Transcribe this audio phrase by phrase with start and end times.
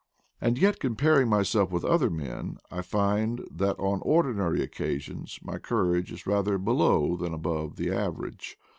[0.41, 6.11] And yet, comparing myself with other men, I find that on ordinary occasions my courage
[6.11, 8.57] is rather below than above the average.